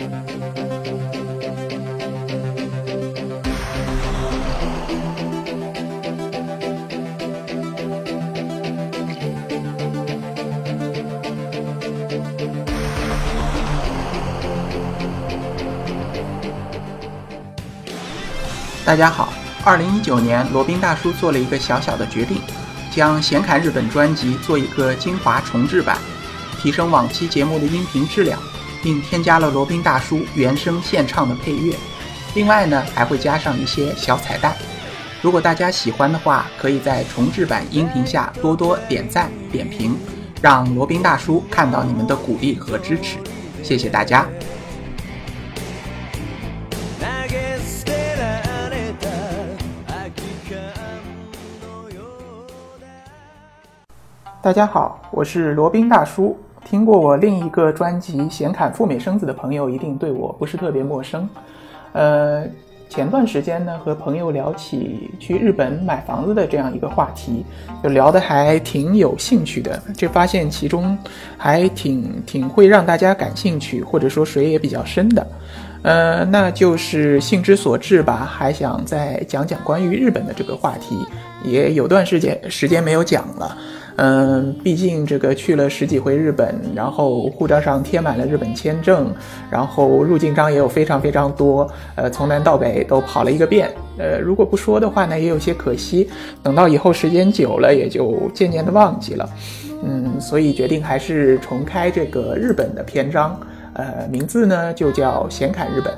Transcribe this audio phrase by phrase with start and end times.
[0.00, 0.06] 大
[18.96, 19.32] 家好，
[19.64, 22.40] 二零一九年，罗宾大叔做了一个小小的决定，
[22.90, 25.98] 将《闲侃日本》专辑做一个精华重制版，
[26.58, 28.40] 提升往期节目的音频质量，
[28.82, 31.74] 并添加了罗宾大叔原声献唱的配乐。
[32.34, 34.54] 另外呢，还会加上一些小彩蛋。
[35.22, 39.96] 如果大家喜欢的话，可以在重制版音频下多多点赞点评，
[40.40, 43.18] 让罗宾大叔看到你们的鼓励和支持。
[43.62, 44.26] 谢谢大家。
[54.42, 56.40] 大家好，我是罗宾大叔。
[56.64, 61.28] 听过我另一个专辑《显侃赴美生子》的朋友，一定对我不是特别陌生。
[61.92, 62.44] 呃，
[62.88, 67.44] 前段时间呢，和朋友聊起去日本买房子的这样一个话题，
[67.82, 69.82] 就聊得还挺有兴趣的。
[69.96, 70.96] 就发现其中
[71.36, 75.26] 还挺挺会让大家感兴趣，或者说水也比较深的。
[75.82, 80.94] 呃，那就是兴之所至吧，还想再讲讲关于日本的这个话题，
[81.42, 83.56] 也有段时间时间没有讲了。
[84.02, 89.12] 嗯，毕竟这个去了十几回日本，然后护照上贴满了日本签证，
[89.50, 93.70] 然后入境章也有非常非常多，呃，从南到北都跑了一个遍。
[93.98, 96.08] 呃，如果不说的话呢，也有些可惜。
[96.42, 99.28] 等到以后时间久了，也就渐渐的忘记了。
[99.84, 103.38] 嗯，所以决定还是重开这个日本的篇章，
[103.74, 105.92] 呃，名字呢就叫闲侃日本。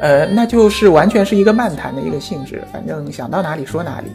[0.00, 4.06] 呃，那就是完全是一个漫谈的一个性质，反正想到哪里说哪里。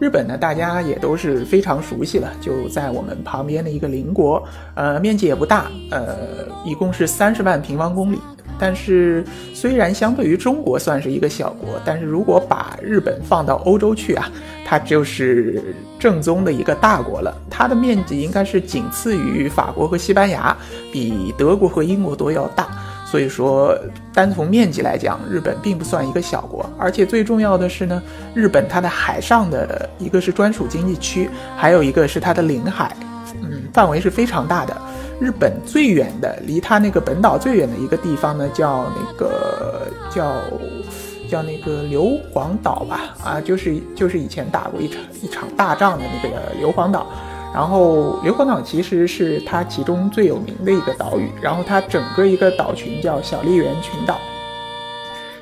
[0.00, 4.42] 日本呢，大家也都是非常熟悉了，就在我们旁边的一个邻国，
[4.74, 6.16] 呃，面积也不大，呃，
[6.64, 8.18] 一共是三十万平方公里。
[8.60, 14.28] 但是虽然相对于中国算是一个小国，但是如果把日本放到欧洲去啊，
[14.64, 17.36] 它就是正宗的一个大国了。
[17.48, 20.56] 它的面积应该是仅次于法国和西班牙，
[20.92, 22.68] 比德国和英国都要大。
[23.10, 23.74] 所以说，
[24.12, 28.02] 单从面积来讲，日本并不算一个小国，而且最重要的是呢，
[28.34, 32.94] 日本它的海上的一个是专属经济区，还有一个是它的领海，
[33.42, 34.76] 嗯，范围是非常大的。
[35.18, 40.34] 日本最远的，离它那个本岛最远的一个地方呢，叫那个叫
[41.30, 47.06] 叫那个硫磺岛吧，啊，就是就是以前打过一场一场大仗的那个硫磺岛。
[47.52, 54.18] 然后硫磺岛其实是它其中最有名的一个岛屿，然后它整个一个岛群叫小笠原群岛。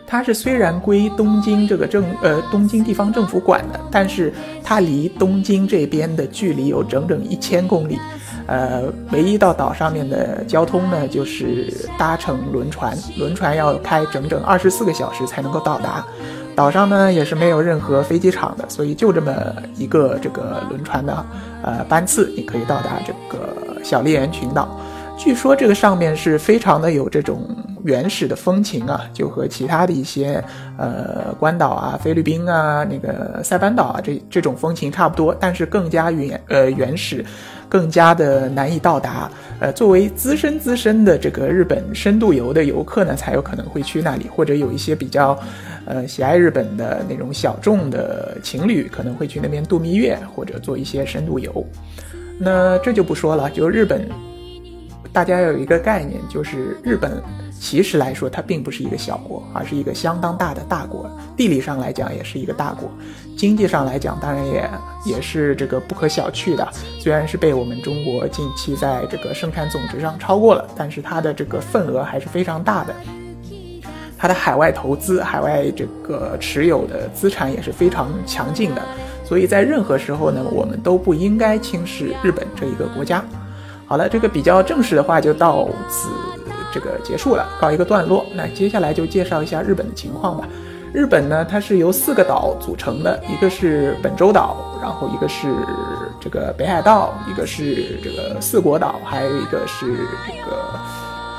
[0.06, 7.99] 它是虽然归东京这个政呃东京地方政府管的，但是它离东京这边的距离有整整一千公里。
[8.47, 16.06] 呃，唯一到岛上面的交通呢，就是搭乘轮船，轮船要开整整二十四个小时才能够到达。
[16.55, 19.34] 岛上呢也是没有任何飞机场的，所以就这么
[19.77, 21.27] 一个这个轮船的
[21.62, 24.78] 呃班次，你可以到达这个小笠原群岛。
[25.19, 27.41] 据说这个上面是非常的有这种
[27.87, 30.43] 原始的风情啊，就和其他的一些
[30.77, 37.25] 呃关岛啊、菲律宾啊、那个塞班岛啊这这种风情差不多，但是更加原呃原始。
[37.69, 45.37] 更加的难以到达，呃，作为资深资深的这个日本深度游的游客呢，才有可能会去那里，或者有一些比较，
[45.85, 51.67] 呃，喜爱日本的那种小众的情侣可能会去那边度蜜月，或者做一些深度游。
[52.39, 54.09] 那这就不说了，就日本，
[55.16, 57.22] 大家要有一个概念，就是日本。
[57.59, 61.10] 其实来说，它并不是一个小国，而是一个相当大的大国。
[61.34, 62.87] 地理上来讲，也是一个大国；
[63.34, 64.71] 经济上来讲，当然也
[65.06, 66.69] 也是这个不可小觑的。
[66.99, 72.94] 虽然是被我们中国近期在这个生产总值上超过了，但是它的这个份额还是非常大的。
[74.19, 78.83] 它的海外投资、海外这个持有的资产也是非常强劲的。
[79.25, 83.25] 所以在任何时候呢，我们都不应该轻视日本这一个国家。
[83.87, 86.09] 好了，这个比较正式的话就到此。
[86.73, 88.27] 这个结束了，告一个段落。
[88.34, 90.47] 那接下来就介绍一下日本的情况吧。
[90.93, 95.49] 日本呢，它是由四个岛组成的，一个是本州岛，然后一个是
[96.21, 99.87] 这个北海道，一个是这个四国岛，还有一个是
[100.27, 100.78] 这个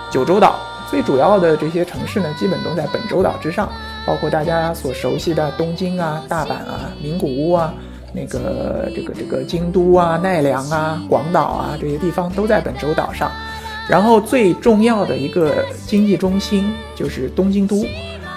[0.09, 0.55] 九州岛。
[0.89, 3.69] 最主要的这些城市呢，基本都在本州岛之上，
[4.07, 7.73] 包括大家所熟悉的东京啊、大阪啊、名古屋啊、
[8.17, 13.31] 那个这个这个京都啊、奈良啊、广岛啊这些地方都在本州岛上。
[13.87, 17.85] 然后最重要的一个经济中心就是东京都，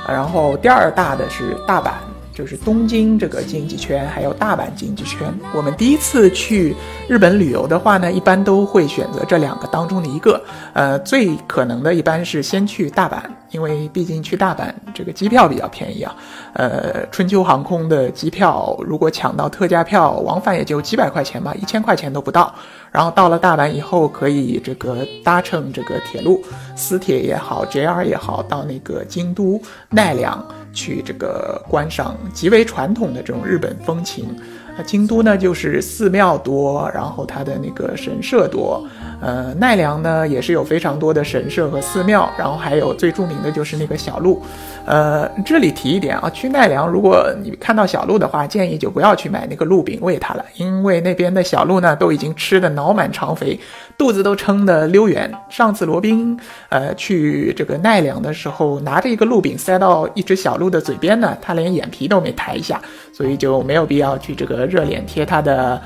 [0.06, 1.92] 然后第二大的是大阪，
[2.40, 5.30] 就是东京这个经济圈，还有大阪经济圈。
[5.54, 6.74] 我们第一次去
[7.06, 10.42] 日本旅游的话呢，一般都会选择这两个当中的一个。
[10.72, 13.18] 呃，最可能的一般是先去大阪，
[13.50, 16.16] 因为毕竟去大阪这个机票比较便宜啊。
[16.54, 22.54] 呃，春秋航空的机票如果抢到特价票，往返也就几百块钱吧，一千块钱都不到。
[22.90, 26.42] 然后到了大阪以后，可以这个搭乘这个铁路，
[26.74, 29.60] 私铁也好，JR 也好，到那个京都
[29.90, 34.36] 奈良去这个观赏极为传统的这种日本风情。
[34.76, 38.86] 啊，京都呢就是寺庙多，然后它的那个神社多。
[39.20, 44.42] 呃，奈良呢也是有非常多的神社和寺庙，然后还有最著名的就是那个小鹿。
[44.86, 53.60] 呃，这里提一点啊，去奈良如果你看到小鹿的话，建议就不要去买那个鹿饼喂它了，因为那边的小鹿呢都已经吃的脑满肠肥，
[53.98, 55.30] 肚子都撑得溜圆。
[55.50, 56.34] 上次罗宾
[56.70, 62.80] 呃去这个奈良的时候，拿着一个鹿饼塞到一只小鹿的嘴边呢，它连眼皮都没抬一下，
[63.12, 65.80] 所以就没有必要去这个热脸贴他的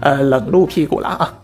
[0.00, 1.34] 呃冷露屁股了啊。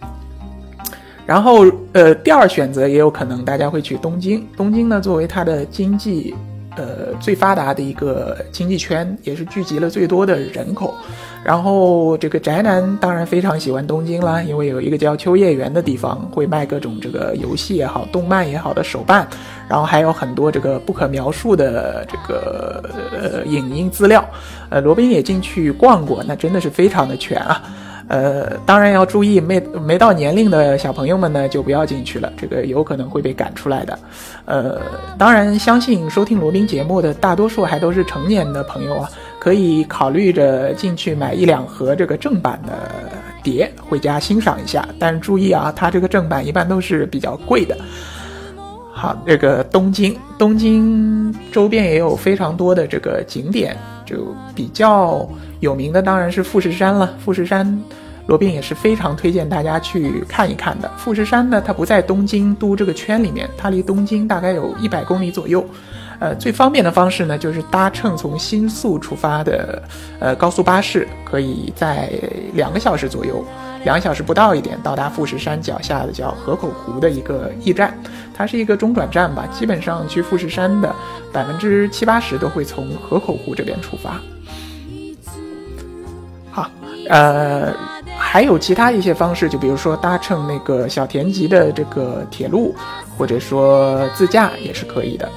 [1.26, 6.34] 然后呃，第二选择也有可能大家会去东京，东京呢作为它的经济。
[6.76, 10.94] 呃，最发达的一个经济圈，也是聚集了最多的人口。
[11.44, 19.28] 然后这个宅男当然非常喜欢东京啦，因为有一个叫秋叶原的地方，会卖各种这个游戏也好、动漫也好的手办，
[19.68, 22.82] 然后还有很多这个不可描述的这个
[23.12, 24.24] 呃影音资料。
[24.70, 27.62] 呃，罗宾也进去逛过，那真的是非常的全啊。
[28.06, 33.98] 呃，当然要注意，没没到年龄的小朋友们呢，就不要进去了，这个有可能会被赶出来的。
[34.44, 34.80] 呃，
[35.16, 42.72] 当然，相信收听罗宾节目的大多数还都是成年的朋友啊，可以考虑着进去买一两盒这个正版的
[43.42, 44.86] 碟回家欣赏一下。
[44.98, 47.76] 但是注意啊，它这个正版一般都是比较贵的。
[48.92, 55.28] 好，这个东京，东京周边也有非常多的这个景点，就比较。
[55.60, 57.16] 有名的当然是富士山了。
[57.24, 57.80] 富士山，
[58.26, 60.90] 罗宾也是非常推荐大家去看一看的。
[60.98, 65.64] 富士山呢，它不在东京都这个圈里面，它离东京大概有一百公里左右。
[66.20, 69.82] 呃，最方便的方式呢，就是搭乘从新宿出发的
[70.20, 72.10] 呃高速巴士，可以在
[72.54, 73.44] 两个小时左右，
[73.84, 77.96] 两小时不到一点到达富士山脚下的叫河口湖的一个驿站。
[78.36, 80.94] 它是一个中转站吧，基本上去富士山的
[81.32, 84.20] 百分之七八十都会从河口湖这边出发。
[86.50, 86.70] 好，
[87.08, 87.72] 呃，
[88.16, 92.74] 还有其他一些方式，就比如说搭乘那个小田急的这个铁路，
[93.16, 95.28] 或者说自驾也是可以的。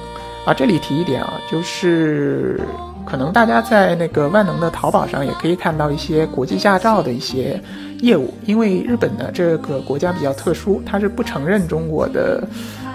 [0.48, 2.58] 啊，这里提一点啊，就是
[3.04, 7.62] 可能大家在那个万能的淘宝上也可以看到一些国际驾照的一些
[8.00, 12.42] 业务，因为日本呢这个国家比较特殊，它是不承认中国的。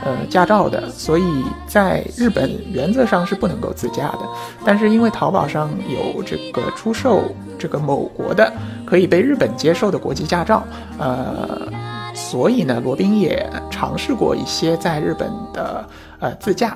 [0.06, 1.24] 呃，驾照的，所以
[1.66, 4.20] 在日本原则上是不能够自驾的。
[4.66, 8.52] 但是因为淘宝上有这个出售这个某国的
[8.86, 10.62] 可以被日本接受的国际驾照，
[10.98, 11.62] 呃，
[12.14, 15.88] 所以呢，罗宾也尝试过一些在日本的
[16.20, 16.76] 呃自驾。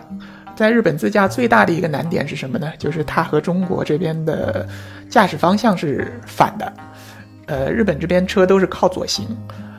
[0.57, 2.69] 在日本自驾最大的一个难点是什么呢？
[2.77, 4.67] 就是它和中国这边的
[5.07, 6.73] 驾驶方向是反的。
[7.45, 9.25] 呃，日本这边车都是靠左行，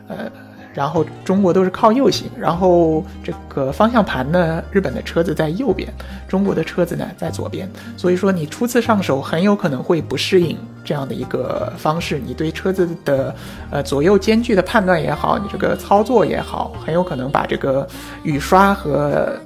[0.06, 0.30] 呃。
[0.75, 5.92] 然后中国都是靠右行，然后这个方向盘呢，日本的车子在右边，
[6.28, 7.69] 中国的车子呢在左边。
[7.96, 13.34] 所以说你初次上手很有可能会不适应这样的一个方式，你对车子的
[13.72, 17.84] 呃左右间距的判断也好，你这个操作也好，很有可能把这个
[18.22, 19.36] 雨刷和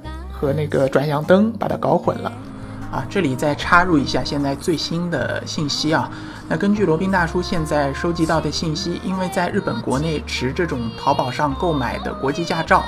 [0.43, 2.31] 和那个转向灯把它搞混了。
[2.91, 6.11] 啊，这里再插入一下现在最新的信息啊。
[6.47, 12.83] 那根据罗宾大叔现在收集到的信息，因为在日本国内持这种淘宝上购买的国际驾照。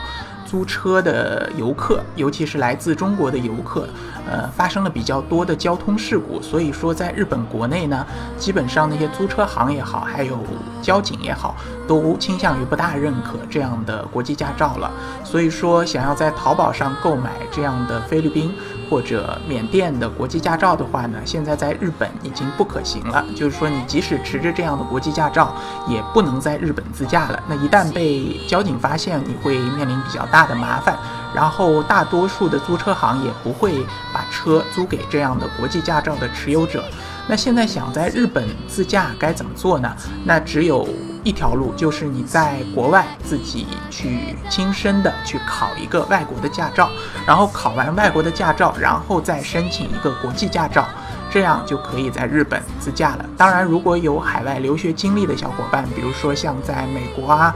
[0.46, 3.88] 租车的游客，尤其是来自中国的游客，
[4.30, 6.42] 呃，发生了比较多的交通事故。
[6.42, 8.06] 所以说，在日本国内呢，
[8.38, 10.38] 基本上那些租车行也好，还有
[10.82, 11.56] 交警也好，
[11.88, 14.92] 都倾向于不大认可这样的国际驾照了。
[15.24, 18.54] 所以说，想要在淘宝上购买这样的菲律宾
[18.90, 23.26] 或者缅甸的国际驾照的话呢，现在在日本已经不可行了。
[23.36, 25.54] 就是说，你即使持着这样的国际驾照，
[25.88, 27.44] 也不能在日本自驾了。
[27.50, 30.46] 那一旦被交警发现，你会面临比较大。
[30.46, 30.96] 的麻烦，
[31.34, 36.84] 然后大多数的租车行也不会把车租给这样的国际驾照的持有者。
[37.28, 39.92] 那现在想在日本自驾该怎么做呢？
[40.24, 40.88] 那只有
[41.26, 46.88] 一条路，就是你在国外自己去亲身的去考一个外国的驾照，
[47.28, 50.88] 然后考完外国的驾照，然后再申请一个国际驾照，
[51.30, 53.26] 这样就可以在日本自驾了。
[53.36, 57.54] 当然，如果有海外留学经历的小伙伴，比如说像在美国啊。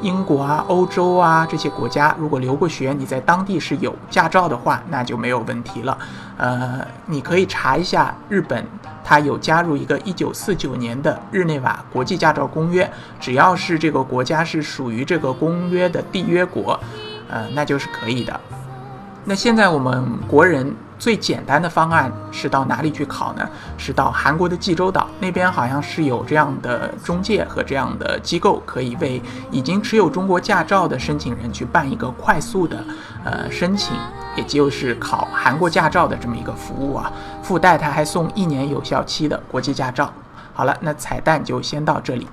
[0.00, 5.98] 英国啊、欧洲啊这些国家，如果留过学，你在当地是有驾照的话，那就没有问题了。
[6.36, 8.64] 呃，你可以查一下日本，
[9.08, 16.78] 它有加入一个一九四九年的日内瓦国际驾照公约，只要是这个国家是属于这个公约的缔约国，
[17.30, 18.38] 呃，那就是可以的。
[19.24, 20.76] 那现在我们国人。
[20.98, 23.48] 最简单的方案是到哪里去考呢？
[23.76, 29.22] 是到韩国的济州岛那边，好像是有这样的中介和这样的机构，可以为
[29.52, 32.84] 已经持有中国驾照的申请人去办一个快速的
[33.24, 33.94] 呃申请，
[34.38, 37.12] 也就是考韩国驾照的这么一个服务啊。
[37.42, 40.12] 附带他还送一年有效期的国际驾照。
[40.52, 42.26] 好了，那彩蛋就先到这里。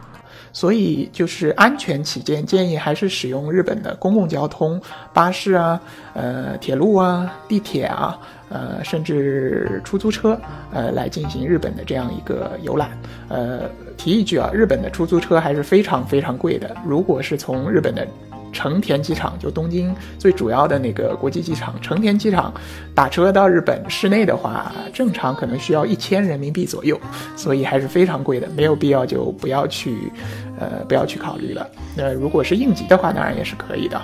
[0.54, 4.82] 所以就是安全起见，建议还是使用日本的公共交通，
[5.14, 5.80] 巴士啊，
[6.14, 10.40] 呃，铁路啊，地铁啊，呃，甚至出租车，
[10.72, 12.90] 呃，来进行日本的这样一个游览。
[13.28, 13.64] 呃，
[13.98, 16.74] 提一句啊，日本的出租车还是非常非常贵的。
[16.86, 18.08] 如果是从日本的。
[18.56, 22.54] 成田机场就东京最主要的那个国际机场，成田机场
[22.96, 26.98] 打车到日本市内的话，正常可能需要一千人民币左右，
[27.36, 30.10] 所以还是非常贵的，没有必要就不要去，
[30.58, 31.70] 呃，不要去考虑了。
[31.98, 34.02] 那如果是应急的话，当然也是可以的。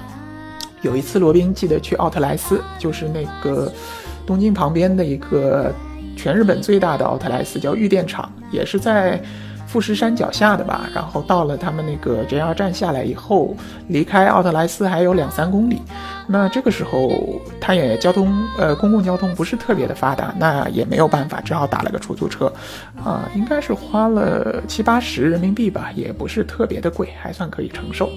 [0.81, 3.71] 有一次罗宾记得去奥特莱斯，就是那个
[4.25, 5.73] 东京旁边的一个
[6.17, 9.17] 全日本最大的奥特莱斯，叫玉电厂，也是在。
[9.71, 13.55] 富士山脚下的吧，然后到了他们那个 JR 站下来以后，
[13.87, 15.81] 离开奥特莱斯还有两三公里。
[16.27, 17.09] 那这个时候，
[17.61, 22.51] 他也交通呃公共交通不是特别的发达，那也没有办法，只好打了个出租车，
[23.01, 28.09] 啊，应该是花了七八十人民币吧，也不是特别的贵，还算可以承受。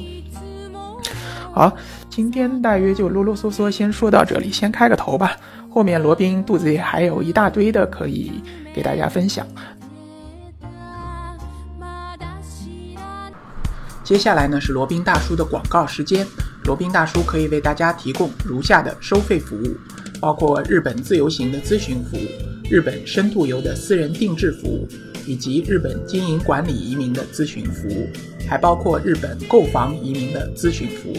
[1.53, 1.73] 好，
[2.11, 5.37] 今天大约就啰啰嗦嗦先说到这里，先开个头吧。
[5.71, 8.41] 后面罗宾肚子里还有一大堆的可以
[8.73, 9.45] 给大家分享。
[14.05, 16.27] 接下来呢是罗宾大叔的广告时间。
[16.65, 19.75] 罗宾大叔可以为大家提供如下的收费服务，
[20.21, 22.21] 包括日本自由行的咨询服务、
[22.71, 24.87] 日本深度游的私人定制服务，
[25.27, 28.09] 以及日本经营管理移民的咨询服务，
[28.47, 31.17] 还包括日本购房移民的咨询服务。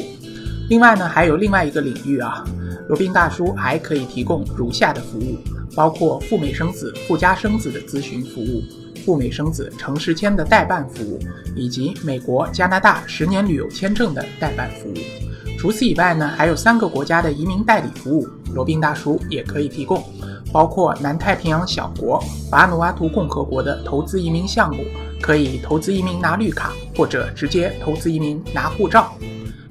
[0.70, 2.44] 另外呢，还有另外一个领域啊，
[2.88, 5.38] 罗宾大叔还可以提供如下的服务，
[5.75, 8.63] 包括赴美生子、赴加生子的咨询服务。
[9.05, 11.19] 赴美生子、城市签的代办服务，
[11.55, 14.95] 以及美国、加拿大十年旅游签证的代办服务。
[15.59, 20.03] 除此以外呢，还有三个国家的移民代理服务，罗宾大叔也可以提供，
[20.51, 22.21] 包括南太平洋小国
[22.51, 24.83] 瓦努阿图共和国的投资移民项目，
[25.21, 29.13] 可以投资移民拿绿卡，或者直接投资移民拿护照。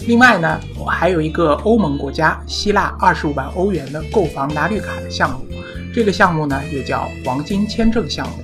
[0.07, 5.45] 另外呢，我还有一个欧盟国家希腊二十五万欧元的购房拿绿卡的项目，
[5.93, 8.37] 这个项目呢也叫黄金签证项目。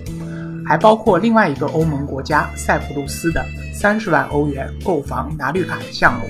[0.71, 6.29] 还包括另外一个欧盟国家塞浦路斯的三十万欧元购房拿绿卡的项目。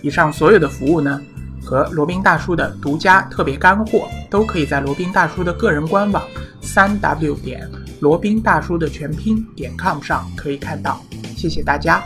[0.00, 1.20] 以上所有的服务呢，
[1.62, 6.24] 和罗宾大叔的独家特别干货，都可以在罗宾大叔的个人官网
[6.62, 10.98] 三 w 点罗宾大叔的全拼点 com 上可以看到。
[11.36, 12.02] 谢谢大家。